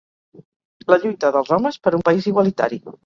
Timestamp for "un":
1.99-2.07